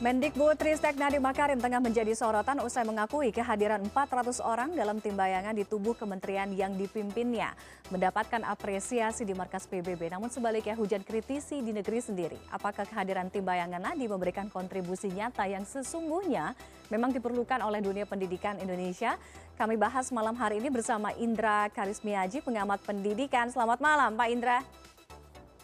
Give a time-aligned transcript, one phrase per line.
[0.00, 5.60] Mendikbudristek Nadiem Makarim tengah menjadi sorotan usai mengakui kehadiran 400 orang dalam tim bayangan di
[5.68, 7.52] tubuh kementerian yang dipimpinnya
[7.92, 10.08] mendapatkan apresiasi di markas PBB.
[10.08, 12.40] Namun sebaliknya hujan kritisi di negeri sendiri.
[12.48, 16.56] Apakah kehadiran tim bayangan Nadiem memberikan kontribusi nyata yang sesungguhnya
[16.88, 19.20] memang diperlukan oleh dunia pendidikan Indonesia?
[19.60, 23.52] Kami bahas malam hari ini bersama Indra Karismiaji, pengamat pendidikan.
[23.52, 24.64] Selamat malam Pak Indra.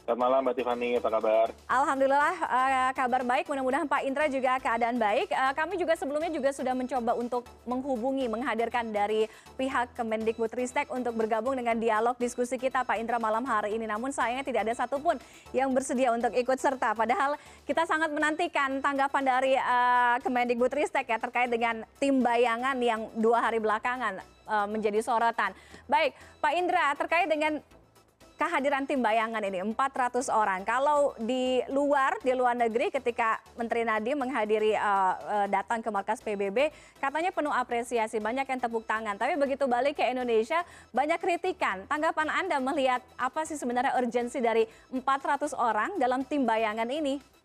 [0.06, 1.46] Selamat malam Mbak Tiffany, apa kabar?
[1.66, 5.34] Alhamdulillah uh, kabar baik, mudah-mudahan Pak Indra juga keadaan baik.
[5.34, 9.26] Uh, kami juga sebelumnya juga sudah mencoba untuk menghubungi, menghadirkan dari
[9.58, 13.90] pihak Kemendikbudristek untuk bergabung dengan dialog diskusi kita Pak Indra malam hari ini.
[13.90, 15.18] Namun sayangnya tidak ada satupun
[15.50, 16.94] yang bersedia untuk ikut serta.
[16.94, 17.34] Padahal
[17.66, 23.58] kita sangat menantikan tanggapan dari uh, Kemendikbudristek ya terkait dengan tim bayangan yang dua hari
[23.58, 24.22] belakangan
[24.70, 25.50] menjadi sorotan.
[25.90, 27.58] Baik, Pak Indra terkait dengan
[28.36, 30.60] kehadiran tim bayangan ini 400 orang.
[30.62, 36.20] Kalau di luar di luar negeri ketika Menteri Nadiem menghadiri uh, uh, datang ke markas
[36.20, 36.68] PBB
[37.00, 39.16] katanya penuh apresiasi, banyak yang tepuk tangan.
[39.16, 40.60] Tapi begitu balik ke Indonesia
[40.92, 41.88] banyak kritikan.
[41.88, 47.36] Tanggapan Anda melihat apa sih sebenarnya urgensi dari 400 orang dalam tim bayangan ini?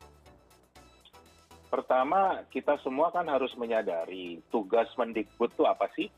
[1.71, 6.11] Pertama, kita semua kan harus menyadari tugas Mendikbud itu apa sih?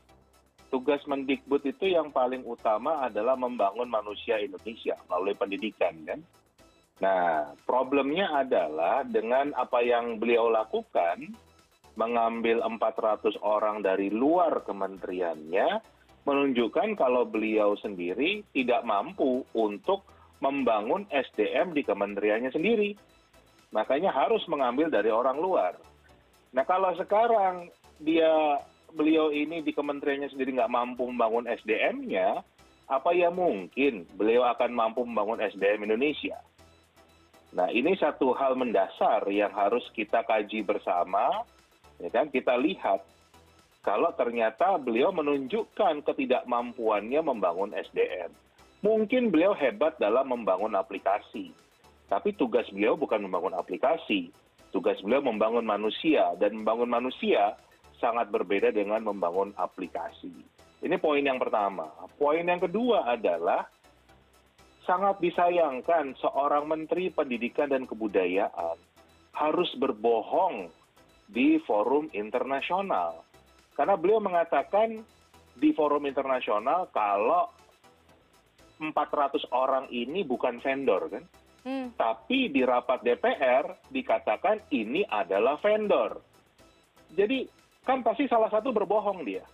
[0.74, 6.18] Tugas mendikbud itu yang paling utama adalah membangun manusia Indonesia melalui pendidikan kan.
[6.98, 11.30] Nah, problemnya adalah dengan apa yang beliau lakukan,
[11.94, 15.78] mengambil 400 orang dari luar kementeriannya,
[16.26, 20.02] menunjukkan kalau beliau sendiri tidak mampu untuk
[20.42, 22.98] membangun SDM di kementeriannya sendiri.
[23.70, 25.78] Makanya harus mengambil dari orang luar.
[26.50, 27.70] Nah, kalau sekarang
[28.02, 28.58] dia
[28.94, 32.40] beliau ini di kementeriannya sendiri nggak mampu membangun SDM-nya,
[32.86, 36.38] apa ya mungkin beliau akan mampu membangun SDM Indonesia?
[37.54, 41.46] Nah, ini satu hal mendasar yang harus kita kaji bersama,
[42.02, 42.26] ya kan?
[42.30, 43.02] Kita lihat
[43.84, 48.32] kalau ternyata beliau menunjukkan ketidakmampuannya membangun SDM.
[48.84, 51.54] Mungkin beliau hebat dalam membangun aplikasi,
[52.10, 54.28] tapi tugas beliau bukan membangun aplikasi.
[54.74, 57.54] Tugas beliau membangun manusia, dan membangun manusia
[57.98, 60.32] sangat berbeda dengan membangun aplikasi.
[60.84, 61.88] Ini poin yang pertama.
[62.20, 63.64] Poin yang kedua adalah
[64.84, 68.76] sangat disayangkan seorang menteri pendidikan dan kebudayaan
[69.32, 70.68] harus berbohong
[71.26, 73.24] di forum internasional.
[73.74, 75.02] Karena beliau mengatakan
[75.56, 77.50] di forum internasional kalau
[78.78, 81.24] 400 orang ini bukan vendor kan.
[81.64, 81.88] Hmm.
[81.96, 86.20] Tapi di rapat DPR dikatakan ini adalah vendor.
[87.14, 87.48] Jadi
[87.84, 89.44] kan pasti salah satu berbohong dia.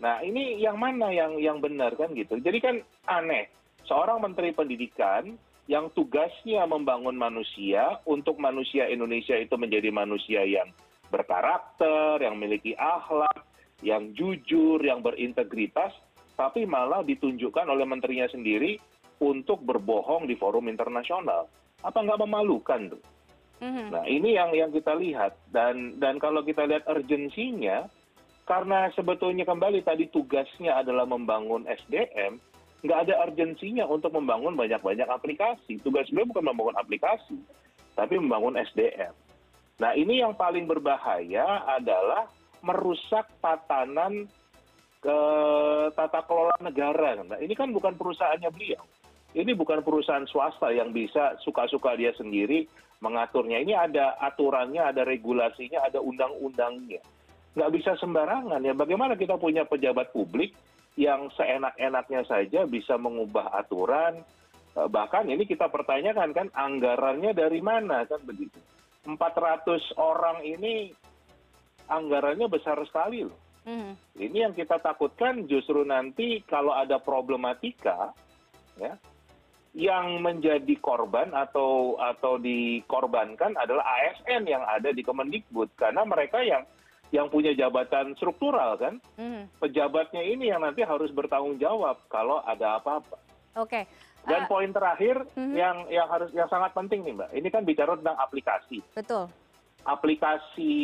[0.00, 2.40] Nah ini yang mana yang yang benar kan gitu.
[2.40, 2.76] Jadi kan
[3.06, 3.48] aneh
[3.84, 10.68] seorang menteri pendidikan yang tugasnya membangun manusia untuk manusia Indonesia itu menjadi manusia yang
[11.08, 13.48] berkarakter, yang memiliki akhlak,
[13.80, 15.94] yang jujur, yang berintegritas,
[16.36, 18.76] tapi malah ditunjukkan oleh menterinya sendiri
[19.22, 21.48] untuk berbohong di forum internasional.
[21.80, 23.02] Apa nggak memalukan tuh?
[23.64, 23.86] Mhm.
[23.88, 25.40] nah ini yang yang kita lihat.
[25.48, 27.88] Dan dan kalau kita lihat urgensinya
[28.44, 32.36] karena sebetulnya kembali tadi tugasnya adalah membangun sdm
[32.84, 35.80] nggak ada urgensinya untuk membangun banyak banyak aplikasi.
[35.80, 37.40] Tugas beliau bukan membangun aplikasi
[37.96, 39.14] tapi membangun sdm
[39.74, 42.30] nah ini yang paling berbahaya adalah
[42.62, 44.30] merusak tatanan
[45.04, 45.18] ke
[45.92, 47.20] tata kelola negara.
[47.20, 48.80] Nah ini kan bukan perusahaannya beliau.
[49.34, 52.64] Ini bukan perusahaan swasta yang bisa suka suka dia sendiri
[53.04, 53.60] mengaturnya.
[53.60, 57.04] Ini ada aturannya ada regulasinya ada undang undangnya
[57.54, 58.74] nggak bisa sembarangan ya.
[58.74, 60.54] Bagaimana kita punya pejabat publik
[60.98, 64.20] yang seenak enaknya saja bisa mengubah aturan?
[64.74, 68.02] Eh, bahkan ini kita pertanyakan kan anggarannya dari mana?
[68.10, 68.58] Kan begitu.
[69.06, 70.90] 400 orang ini
[71.86, 73.40] anggarannya besar sekali loh.
[73.64, 73.96] Mm.
[74.20, 78.12] ini yang kita takutkan justru nanti kalau ada problematika
[78.76, 78.92] ya
[79.74, 86.62] yang menjadi korban atau atau dikorbankan adalah asn yang ada di kemendikbud karena mereka yang
[87.10, 89.58] yang punya jabatan struktural kan mm.
[89.58, 93.18] pejabatnya ini yang nanti harus bertanggung jawab kalau ada apa-apa.
[93.58, 93.82] Oke.
[93.82, 93.84] Okay.
[94.24, 95.52] Dan uh, poin terakhir -hmm.
[95.52, 98.78] yang yang harus yang sangat penting nih mbak, ini kan bicara tentang aplikasi.
[98.94, 99.28] Betul.
[99.84, 100.74] Aplikasi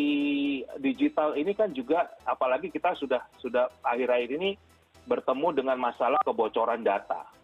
[0.77, 4.61] digital ini kan juga, apalagi kita sudah sudah akhir-akhir ini
[5.09, 7.40] bertemu dengan masalah kebocoran data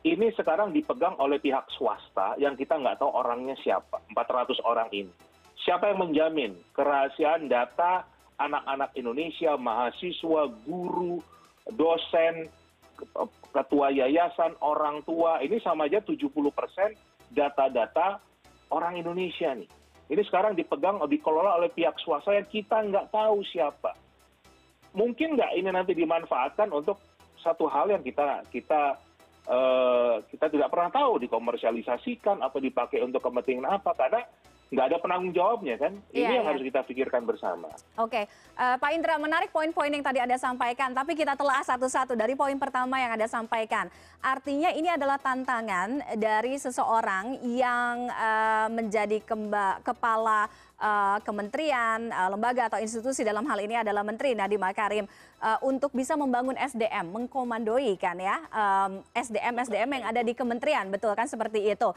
[0.00, 5.12] ini sekarang dipegang oleh pihak swasta yang kita nggak tahu orangnya siapa, 400 orang ini.
[5.60, 8.08] Siapa yang menjamin kerahasiaan data
[8.40, 11.20] anak-anak Indonesia, mahasiswa, guru,
[11.76, 12.48] dosen,
[13.52, 16.16] ketua yayasan, orang tua, ini sama aja 70%
[17.36, 18.24] data-data
[18.72, 19.68] orang Indonesia nih.
[20.10, 23.94] ini sekarang dipegang dikelola oleh pihak swasta yang kita nggak tahu siapa
[24.94, 26.98] mungkin nggak ini nanti dimanfaatkan untuk
[27.40, 28.98] satu hal yang kita kita
[30.30, 34.22] kita tidak pernah tahu dikomersialisasikan atau dipakai untuk kepentingan apa karena
[34.70, 36.50] nggak ada penanggung jawabnya kan ini Iya, yang iya.
[36.54, 37.68] harus kita pikirkan bersama
[37.98, 38.30] Oke,
[38.60, 42.52] Eh, Pak Indra menarik poin-poin yang tadi Anda sampaikan, tapi kita telah satu-satu dari poin
[42.60, 43.88] pertama yang Anda sampaikan.
[44.20, 49.24] Artinya ini adalah tantangan dari seseorang yang eh, menjadi
[49.80, 50.44] kepala
[50.76, 55.08] eh, kementerian, lembaga atau institusi dalam hal ini adalah Menteri Nadiem Makarim
[55.64, 58.44] untuk bisa membangun SDM, mengkomandoi kan ya
[59.16, 61.88] SDM SDM yang ada di kementerian, betul kan seperti itu.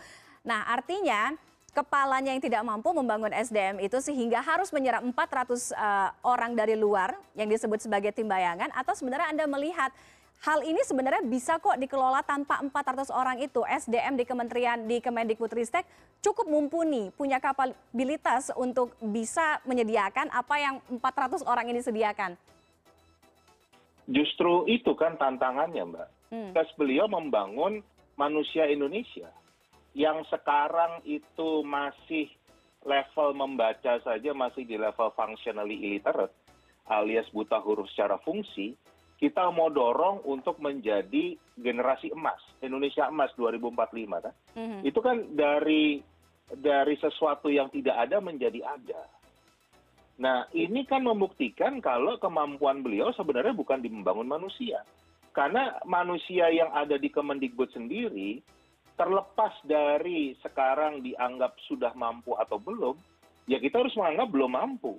[0.47, 1.35] Nah, artinya
[1.73, 7.17] kepalanya yang tidak mampu membangun SDM itu sehingga harus menyerap 400 eh, orang dari luar
[7.33, 9.89] yang disebut sebagai tim bayangan atau sebenarnya Anda melihat
[10.45, 15.83] hal ini sebenarnya bisa kok dikelola tanpa 400 orang itu SDM di Kementerian di Kemendikbudristek
[16.21, 22.37] cukup mumpuni punya kapabilitas untuk bisa menyediakan apa yang 400 orang ini sediakan.
[24.03, 26.49] justru itu kan tantangannya mbak Hmm.
[26.49, 27.85] tugas beliau membangun
[28.17, 29.29] manusia Indonesia
[29.93, 32.29] yang sekarang itu masih
[32.83, 36.33] level membaca saja masih di level functionally illiterate
[36.91, 38.75] alias buta huruf secara fungsi
[39.21, 44.35] kita mau dorong untuk menjadi generasi emas Indonesia emas 2045 kan?
[44.57, 44.79] Mhm.
[44.83, 46.03] itu kan dari
[46.51, 49.07] dari sesuatu yang tidak ada menjadi ada.
[50.19, 54.83] Nah ini kan membuktikan kalau kemampuan beliau sebenarnya bukan di membangun manusia.
[55.33, 58.37] Karena manusia yang ada di Kemendikbud sendiri
[58.93, 62.95] terlepas dari sekarang dianggap sudah mampu atau belum,
[63.49, 64.93] ya kita harus menganggap belum mampu.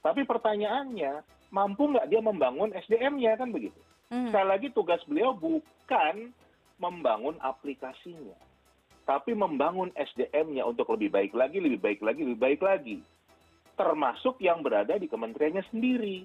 [0.00, 1.20] Tapi pertanyaannya,
[1.52, 3.76] mampu nggak dia membangun SDM-nya kan begitu?
[4.10, 4.30] Mhm.
[4.30, 6.30] Sekali lagi tugas beliau bukan
[6.78, 8.36] membangun aplikasinya,
[9.08, 12.98] tapi membangun SDM-nya untuk lebih baik lagi, lebih baik lagi, lebih baik lagi.
[13.76, 16.24] Termasuk yang berada di kementeriannya sendiri.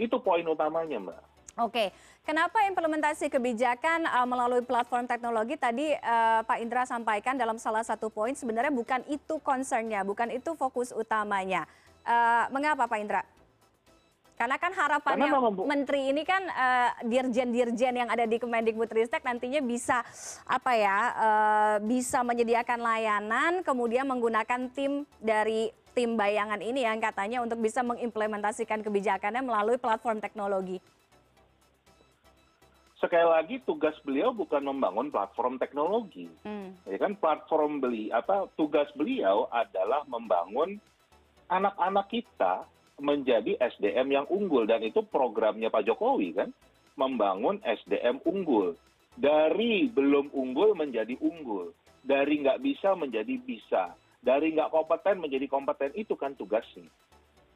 [0.00, 1.31] Itu poin utamanya, Mbak.
[1.60, 1.92] Oke,
[2.24, 8.08] kenapa implementasi kebijakan uh, melalui platform teknologi tadi uh, Pak Indra sampaikan dalam salah satu
[8.08, 11.68] poin sebenarnya bukan itu concernnya, bukan itu fokus utamanya.
[12.08, 13.22] Uh, mengapa Pak Indra?
[14.32, 19.60] Karena kan harapannya Karena memang menteri ini kan uh, dirjen-dirjen yang ada di Kemendikbudristek nantinya
[19.60, 20.00] bisa
[20.48, 27.44] apa ya, uh, bisa menyediakan layanan, kemudian menggunakan tim dari tim bayangan ini yang katanya
[27.44, 30.80] untuk bisa mengimplementasikan kebijakannya melalui platform teknologi.
[33.02, 36.30] Sekali lagi tugas beliau bukan membangun platform teknologi.
[36.46, 36.78] Hmm.
[36.86, 40.78] ya kan platform beli apa tugas beliau adalah membangun
[41.50, 42.62] anak-anak kita
[43.02, 44.62] menjadi SDM yang unggul.
[44.64, 46.54] Dan itu programnya Pak Jokowi kan?
[46.94, 48.78] Membangun SDM unggul.
[49.18, 51.74] Dari belum unggul menjadi unggul.
[52.06, 53.92] Dari nggak bisa menjadi bisa.
[54.22, 55.90] Dari nggak kompeten menjadi kompeten.
[55.98, 56.86] Itu kan tugasnya.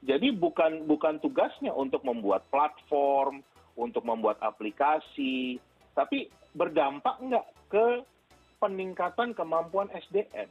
[0.03, 3.41] Jadi bukan bukan tugasnya untuk membuat platform
[3.77, 5.61] untuk membuat aplikasi
[5.97, 7.87] tapi berdampak nggak ke
[8.61, 10.49] peningkatan kemampuan SDM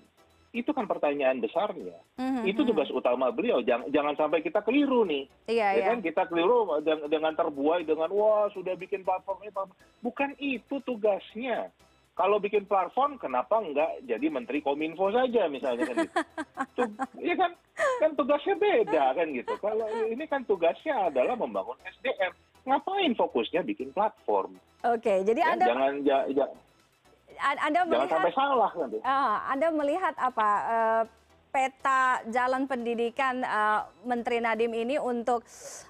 [0.56, 2.00] itu kan pertanyaan besarnya.
[2.16, 2.70] Mhm, itu mhm.
[2.72, 3.60] tugas utama beliau.
[3.60, 5.28] Jangan jangan sampai kita keliru nih.
[5.52, 5.86] Iya, ya iya.
[5.92, 6.00] kan?
[6.00, 11.76] Kita keliru dengan, terbuai dengan wah sudah bikin platform ini platform." bukan itu tugasnya.
[12.16, 16.16] Kalau bikin platform kenapa enggak jadi menteri kominfo saja misalnya kan gitu?
[16.80, 17.52] Tug, ya kan?
[18.00, 19.54] Kan tugasnya beda kan gitu.
[19.60, 22.32] Kalau ini kan tugasnya adalah membangun SDM
[22.66, 28.98] ngapain fokusnya bikin platform Oke, jadi Ya, Anda jangan Anda jangan melihat sampai salah nanti
[29.02, 31.04] Ah, Anda melihat apa eh,
[31.50, 35.42] peta jalan pendidikan eh, Menteri Nadiem ini untuk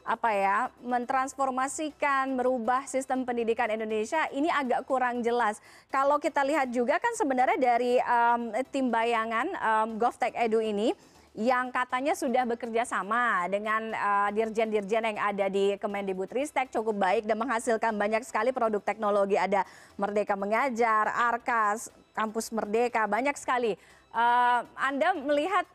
[0.05, 5.57] apa ya mentransformasikan merubah sistem pendidikan Indonesia ini agak kurang jelas.
[5.89, 10.93] Kalau kita lihat juga kan sebenarnya dari em, tim bayangan em, GovTech Edu ini
[11.35, 17.35] yang katanya sudah bekerja sama dengan eh, dirjen-dirjen yang ada di Kemendikbudristek cukup baik dan
[17.35, 19.67] menghasilkan banyak sekali produk teknologi ada
[19.99, 23.75] Merdeka Mengajar, Arkas, Kampus Merdeka banyak sekali.
[24.15, 25.67] Eh, anda melihat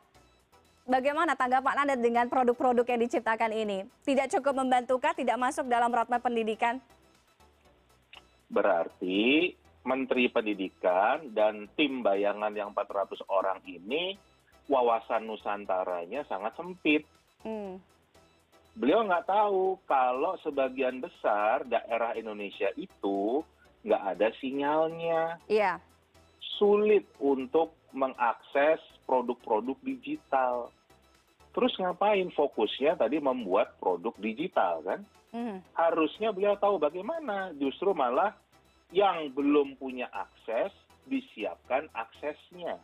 [0.88, 3.85] bagaimana tanggapan Anda dengan produk-produk yang diciptakan ini?
[4.02, 6.81] Tidak cukup membantukah tidak masuk dalam roadmap pendidikan?
[8.50, 9.55] berarti
[9.87, 14.19] menteri pendidikan dan tim bayangan yang 400 orang ini
[14.69, 17.07] wawasan nusantaranya sangat sempit
[17.40, 17.81] Hmm.
[18.76, 23.40] beliau nggak tahu kalau sebagian besar daerah Indonesia itu
[23.81, 25.81] nggak ada sinyalnya, Iya.
[26.61, 30.69] sulit untuk mengakses produk-produk digital.
[31.50, 35.00] Terus ngapain fokusnya tadi membuat produk digital kan?
[35.33, 35.64] Mhm.
[35.75, 38.37] Harusnya beliau tahu bagaimana, justru malah
[38.93, 40.71] yang belum punya akses
[41.09, 42.79] disiapkan aksesnya,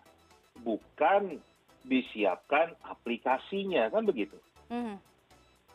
[0.64, 1.38] bukan
[1.86, 4.36] disiapkan aplikasinya kan begitu.
[4.68, 4.98] Mhm.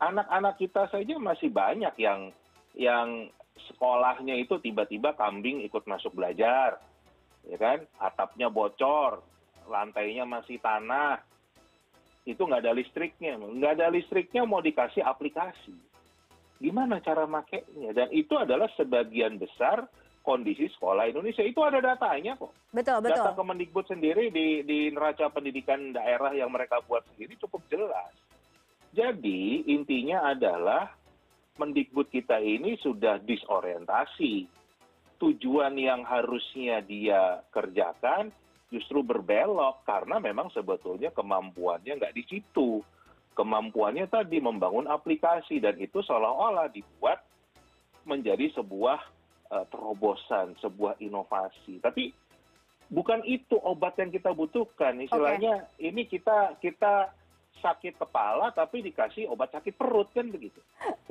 [0.01, 2.35] Anak-anak kita saja masih banyak yang
[2.75, 3.31] yang
[3.71, 6.79] sekolahnya itu tiba-tiba kambing ikut masuk belajar,
[7.45, 7.83] ya kan?
[7.99, 9.21] Atapnya bocor,
[9.69, 11.21] lantainya masih tanah,
[12.25, 15.73] itu nggak ada listriknya, nggak ada listriknya mau dikasih aplikasi.
[16.61, 17.93] Gimana cara makainya?
[17.93, 19.89] Dan itu adalah sebagian besar
[20.21, 21.41] kondisi sekolah Indonesia.
[21.41, 22.53] Itu ada datanya kok.
[22.73, 23.25] Betul, betul.
[23.25, 28.13] Data Kemendikbud sendiri di, di neraca pendidikan daerah yang mereka buat sendiri cukup jelas.
[28.91, 30.91] Jadi intinya adalah
[31.59, 34.47] Mendikbud kita ini sudah disorientasi.
[35.21, 38.33] Tujuan yang harusnya dia kerjakan
[38.73, 42.81] justru berbelok karena memang sebetulnya kemampuannya nggak di situ.
[43.37, 47.21] Kemampuannya tadi membangun aplikasi dan itu seolah-olah dibuat
[48.09, 48.97] menjadi sebuah
[49.67, 51.84] terobosan, sebuah inovasi.
[51.84, 52.12] Tapi
[52.91, 55.00] bukan itu obat yang kita butuhkan.
[55.00, 55.91] Istilahnya okay.
[55.91, 57.12] ini kita kita
[57.62, 60.58] sakit kepala tapi dikasih obat sakit perut kan begitu.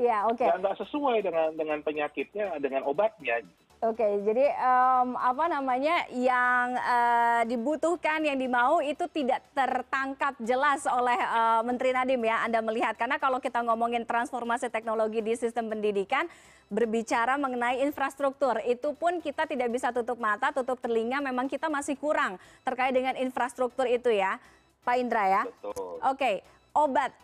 [0.01, 0.41] Iya, oke.
[0.41, 0.51] Okay.
[0.51, 3.45] Nggak sesuai dengan dengan penyakitnya, dengan obatnya.
[3.81, 11.17] Oke, jadi um, apa namanya yang uh, dibutuhkan, yang dimau itu tidak tertangkap jelas oleh
[11.17, 12.45] uh, Menteri Nadiem ya.
[12.45, 16.29] Anda melihat karena kalau kita ngomongin transformasi teknologi di sistem pendidikan,
[16.69, 21.25] berbicara mengenai infrastruktur, itu pun kita tidak bisa tutup mata, tutup telinga.
[21.25, 22.37] Memang kita masih kurang
[22.69, 24.37] terkait dengan infrastruktur itu ya,
[24.85, 25.43] Pak Indra ya.
[25.49, 26.05] Betul.
[26.05, 26.45] Oke,
[26.77, 27.17] obat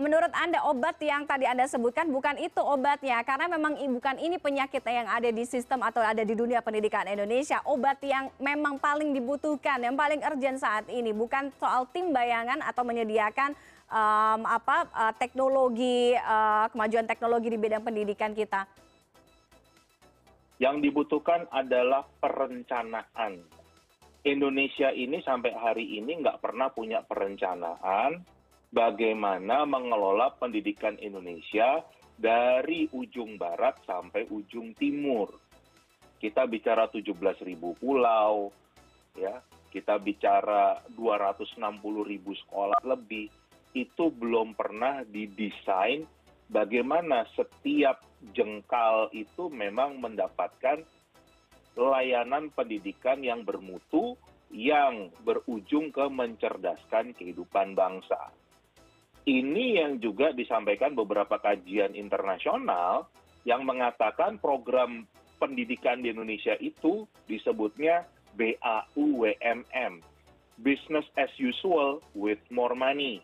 [0.00, 3.20] menurut anda obat yang tadi anda sebutkan bukan itu obatnya.
[3.22, 7.60] Karena memang bukan ini penyakit yang ada di sistem atau ada di dunia pendidikan Indonesia.
[7.68, 11.14] Obat yang memang paling dibutuhkan yang paling urgent saat ini.
[11.14, 13.52] Bukan soal tim bayangan atau menyediakan
[13.92, 18.64] um, apa uh, teknologi uh, kemajuan teknologi di bidang pendidikan kita.
[20.58, 23.42] Yang dibutuhkan adalah perencanaan.
[24.22, 28.22] Indonesia ini sampai hari ini nggak pernah punya perencanaan
[28.72, 31.84] bagaimana mengelola pendidikan Indonesia
[32.16, 35.28] dari ujung barat sampai ujung timur.
[36.16, 37.12] Kita bicara 17.000
[37.76, 38.48] pulau,
[39.18, 41.60] ya, kita bicara 260.000
[42.46, 43.28] sekolah lebih,
[43.76, 46.04] itu belum pernah didesain
[46.52, 48.04] bagaimana setiap
[48.36, 50.84] jengkal itu memang mendapatkan
[51.74, 54.14] layanan pendidikan yang bermutu
[54.52, 58.28] yang berujung ke mencerdaskan kehidupan bangsa
[59.26, 63.06] ini yang juga disampaikan beberapa kajian internasional
[63.46, 65.06] yang mengatakan program
[65.38, 68.06] pendidikan di Indonesia itu disebutnya
[68.38, 69.92] BAUWMM,
[70.62, 73.22] Business as Usual with More Money.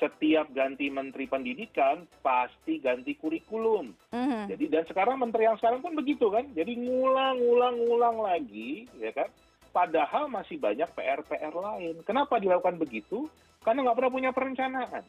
[0.00, 3.94] Setiap ganti menteri pendidikan pasti ganti kurikulum.
[4.10, 4.42] Mm-hmm.
[4.50, 6.48] Jadi dan sekarang menteri yang sekarang pun begitu kan.
[6.58, 9.30] Jadi ngulang-ngulang-ngulang lagi, ya kan.
[9.70, 12.02] Padahal masih banyak PR-PR lain.
[12.02, 13.30] Kenapa dilakukan begitu?
[13.62, 15.04] Karena nggak pernah punya perencanaan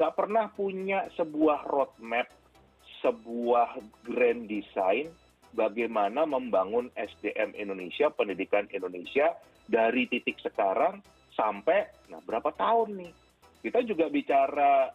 [0.00, 2.24] nggak pernah punya sebuah roadmap,
[3.04, 3.76] sebuah
[4.08, 5.12] grand design
[5.52, 9.36] bagaimana membangun SDM Indonesia, pendidikan Indonesia
[9.68, 11.04] dari titik sekarang
[11.36, 13.12] sampai nah berapa tahun nih.
[13.60, 14.88] Kita juga bicara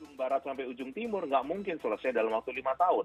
[0.00, 3.04] ujung barat sampai ujung timur nggak mungkin selesai dalam waktu lima tahun.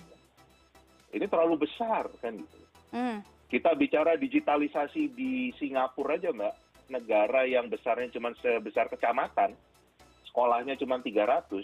[1.11, 2.57] Ini terlalu besar kan gitu.
[2.95, 3.19] Mm.
[3.51, 6.55] Kita bicara digitalisasi di Singapura aja mbak,
[6.87, 9.51] negara yang besarnya cuma sebesar kecamatan,
[10.35, 11.63] sekolahnya cuma 300,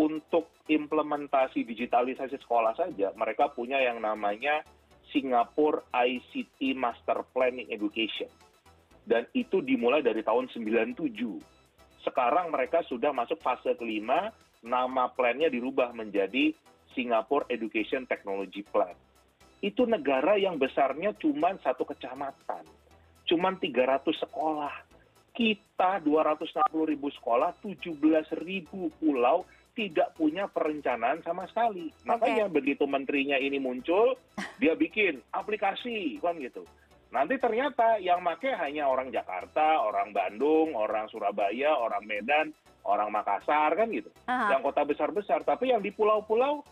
[0.00, 4.64] untuk implementasi digitalisasi sekolah saja, mereka punya yang namanya
[5.12, 8.32] Singapore ICT Master Planning Education.
[9.04, 11.04] Dan itu dimulai dari tahun 97.
[12.00, 14.32] Sekarang mereka sudah masuk fase kelima,
[14.64, 16.56] nama plannya dirubah menjadi
[16.96, 18.96] Singapore Education Technology Plan.
[19.60, 22.64] Itu negara yang besarnya cuma satu kecamatan,
[23.28, 24.85] cuma 300 sekolah
[25.36, 27.92] kita 260 ribu sekolah, 17
[28.40, 29.44] ribu pulau
[29.76, 31.92] tidak punya perencanaan sama sekali.
[32.08, 34.16] Makanya begitu menterinya ini muncul,
[34.60, 36.64] dia bikin aplikasi kan gitu.
[37.12, 42.50] Nanti ternyata yang make hanya orang Jakarta, orang Bandung, orang Surabaya, orang Medan,
[42.88, 44.08] orang Makassar kan gitu.
[44.26, 44.56] Aha.
[44.56, 46.64] Yang kota besar-besar, tapi yang di pulau-pulau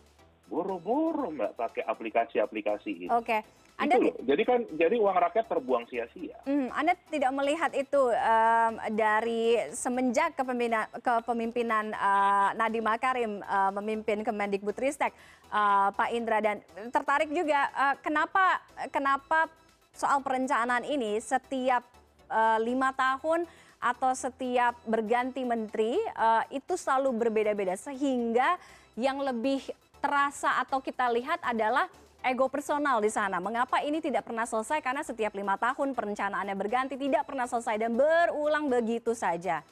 [0.48, 3.08] boro-boro mbak pakai aplikasi-aplikasi ini.
[3.10, 3.40] Oke.
[3.40, 3.40] Okay.
[3.74, 6.38] Anda Jadi kan jadi uang rakyat terbuang sia-sia.
[6.46, 14.22] Hmm, Anda tidak melihat itu um, dari semenjak kepemimpinan, kepemimpinan uh, Nadiem Makarim uh, memimpin
[14.22, 15.10] Kemendikbudristek,
[15.50, 16.62] uh, Pak Indra dan
[16.94, 18.62] tertarik juga uh, kenapa
[18.94, 19.50] kenapa
[19.90, 21.82] soal perencanaan ini setiap
[22.30, 23.42] uh, lima tahun
[23.82, 28.54] atau setiap berganti menteri uh, itu selalu berbeda-beda sehingga
[28.94, 29.66] yang lebih
[30.04, 31.88] terasa atau kita lihat adalah
[32.20, 33.40] ego personal di sana.
[33.40, 34.84] Mengapa ini tidak pernah selesai?
[34.84, 39.64] Karena setiap lima tahun perencanaannya berganti, tidak pernah selesai dan berulang begitu saja.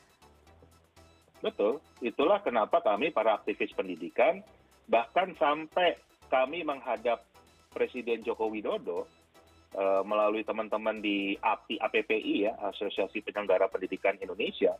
[1.44, 4.40] Betul, itulah kenapa kami para aktivis pendidikan
[4.88, 6.00] bahkan sampai
[6.32, 7.28] kami menghadap
[7.72, 9.04] Presiden Joko Widodo
[9.76, 14.76] uh, melalui teman-teman di API, APPI ya, Asosiasi Penyelenggara Pendidikan Indonesia,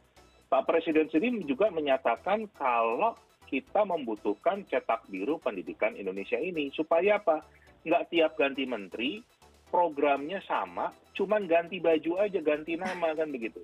[0.53, 3.17] Pak Presiden sendiri juga menyatakan kalau
[3.53, 7.45] kita membutuhkan cetak biru pendidikan Indonesia ini supaya apa?
[7.85, 9.21] Nggak tiap ganti menteri
[9.69, 13.61] programnya sama, cuman ganti baju aja, ganti nama kan begitu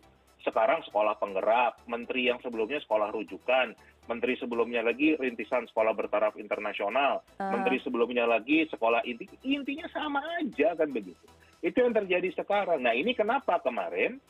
[0.47, 3.75] sekarang sekolah penggerak, menteri yang sebelumnya sekolah rujukan,
[4.07, 7.51] menteri sebelumnya lagi rintisan sekolah bertaraf internasional, uh.
[7.53, 11.21] menteri sebelumnya lagi sekolah inti, intinya sama aja kan begitu.
[11.61, 12.87] Itu yang terjadi sekarang.
[12.87, 14.23] Nah ini kenapa kemarin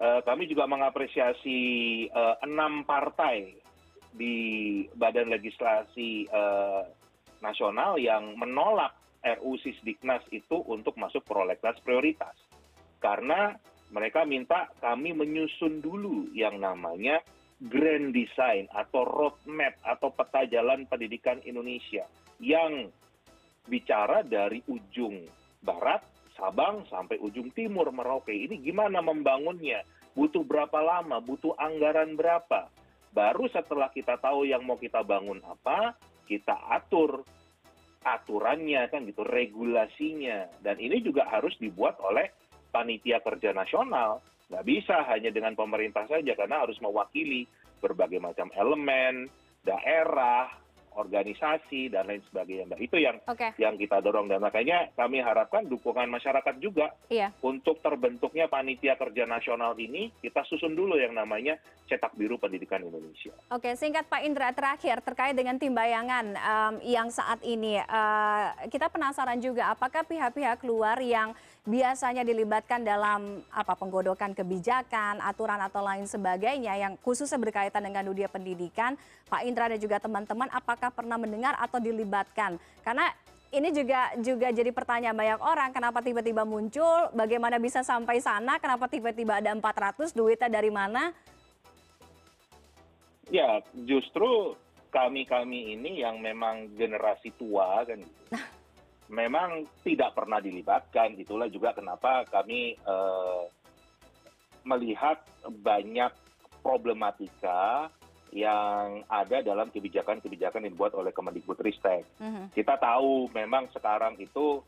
[0.00, 1.60] uh, kami juga mengapresiasi
[2.08, 3.61] uh, enam partai
[4.12, 4.36] di
[4.94, 6.84] Badan Legislasi uh,
[7.42, 12.34] Nasional yang menolak RU Sisdiknas itu untuk masuk prolegnas prioritas.
[13.02, 13.54] Karena
[13.90, 17.18] mereka minta kami menyusun dulu yang namanya
[17.62, 22.06] grand design atau roadmap atau peta jalan pendidikan Indonesia
[22.42, 22.90] yang
[23.70, 25.22] bicara dari ujung
[25.62, 26.02] barat
[26.32, 28.32] Sabang sampai ujung timur Merauke.
[28.32, 29.84] Ini gimana membangunnya?
[30.16, 31.20] Butuh berapa lama?
[31.20, 32.72] Butuh anggaran berapa?
[33.12, 37.24] Baru setelah kita tahu yang mau kita bangun apa, kita atur
[38.02, 40.48] aturannya kan gitu, regulasinya.
[40.64, 42.32] Dan ini juga harus dibuat oleh
[42.72, 47.48] panitia kerja nasional nggak bisa hanya dengan pemerintah saja karena harus mewakili
[47.80, 49.24] berbagai macam elemen
[49.64, 50.52] daerah
[50.96, 53.52] organisasi dan lain sebagainya mbak itu yang okay.
[53.58, 57.32] yang kita dorong dan makanya kami harapkan dukungan masyarakat juga iya.
[57.44, 61.56] untuk terbentuknya panitia kerja nasional ini kita susun dulu yang namanya
[61.88, 63.32] cetak biru pendidikan Indonesia.
[63.52, 68.88] Oke singkat Pak Indra terakhir terkait dengan tim bayangan um, yang saat ini uh, kita
[68.88, 76.10] penasaran juga apakah pihak-pihak luar yang biasanya dilibatkan dalam apa penggodokan kebijakan, aturan atau lain
[76.10, 78.98] sebagainya yang khususnya berkaitan dengan dunia pendidikan,
[79.30, 82.58] Pak Indra dan juga teman-teman apakah pernah mendengar atau dilibatkan?
[82.82, 83.14] Karena
[83.54, 88.90] ini juga juga jadi pertanyaan banyak orang kenapa tiba-tiba muncul, bagaimana bisa sampai sana, kenapa
[88.90, 91.14] tiba-tiba ada 400, duitnya dari mana?
[93.30, 94.58] Ya, justru
[94.90, 98.22] kami-kami ini yang memang generasi tua kan gitu.
[99.12, 103.44] memang tidak pernah dilibatkan itulah juga kenapa kami uh,
[104.64, 106.10] melihat banyak
[106.64, 107.92] problematika
[108.32, 112.08] yang ada dalam kebijakan-kebijakan yang dibuat oleh Kemendikbudristek.
[112.16, 112.44] Mm -hmm.
[112.56, 114.64] Kita tahu memang sekarang itu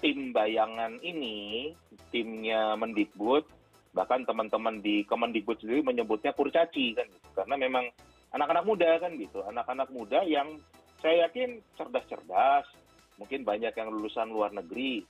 [0.00, 1.76] tim bayangan ini,
[2.08, 3.44] timnya Mendikbud,
[3.92, 7.28] bahkan teman-teman di Kemendikbud sendiri menyebutnya kurcaci kan gitu.
[7.36, 7.92] Karena memang
[8.32, 10.56] anak-anak muda kan gitu, anak-anak muda yang
[11.04, 12.64] saya yakin cerdas-cerdas,
[13.16, 15.04] mungkin banyak yang lulusan luar negeri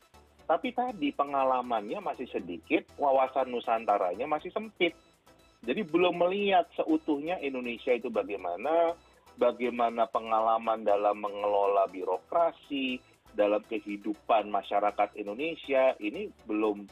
[0.45, 4.93] tapi tadi pengalamannya masih sedikit wawasan nusantaranya masih sempit
[5.65, 8.93] jadi belum melihat seutuhnya Indonesia itu bagaimana
[9.41, 13.01] bagaimana pengalaman dalam mengelola birokrasi
[13.35, 16.87] dalam kehidupan masyarakat Indonesia ini belum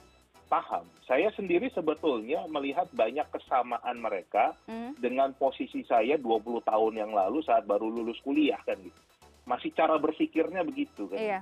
[0.51, 0.85] paham.
[1.07, 4.98] Saya sendiri sebetulnya melihat banyak kesamaan mereka hmm.
[4.98, 9.12] dengan posisi saya 20 tahun yang lalu saat baru lulus kuliah kan gitu
[9.48, 11.18] masih cara berpikirnya begitu kan.
[11.18, 11.40] Iya.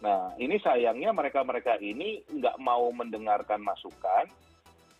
[0.00, 4.28] Nah ini sayangnya mereka-mereka ini nggak mau mendengarkan masukan,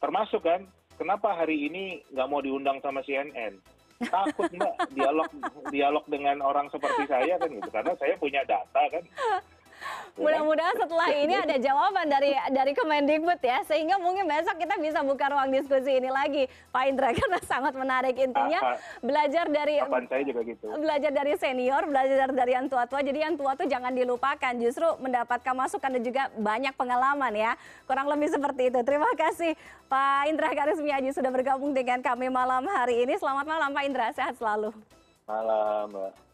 [0.01, 0.65] termasuk kan
[0.97, 3.57] kenapa hari ini nggak mau diundang sama CNN?
[3.97, 5.29] Takut mbak dialog
[5.73, 9.01] dialog dengan orang seperti saya kan gitu karena saya punya data kan
[10.17, 15.29] Mudah-mudahan setelah ini ada jawaban dari dari Kemendikbud ya, sehingga mungkin besok kita bisa buka
[15.29, 19.77] ruang diskusi ini lagi, Pak Indra, karena sangat menarik intinya belajar dari
[20.09, 20.73] saya juga gitu.
[20.81, 23.05] belajar dari senior, belajar dari yang tua-tua.
[23.05, 27.53] Jadi yang tua tuh jangan dilupakan, justru mendapatkan masukan dan juga banyak pengalaman ya.
[27.85, 28.81] Kurang lebih seperti itu.
[28.89, 29.53] Terima kasih
[29.93, 33.21] Pak Indra Karismiaji sudah bergabung dengan kami malam hari ini.
[33.21, 34.73] Selamat malam Pak Indra, sehat selalu.
[35.29, 36.26] Malam, Mbak.